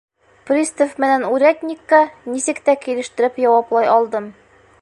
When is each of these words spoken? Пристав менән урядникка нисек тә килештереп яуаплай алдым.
Пристав 0.47 0.95
менән 1.03 1.25
урядникка 1.33 2.01
нисек 2.33 2.65
тә 2.71 2.77
килештереп 2.87 3.41
яуаплай 3.49 3.95
алдым. 3.99 4.35